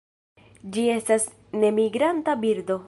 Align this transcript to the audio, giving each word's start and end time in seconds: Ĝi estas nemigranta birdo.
Ĝi 0.77 0.85
estas 0.95 1.29
nemigranta 1.65 2.39
birdo. 2.47 2.79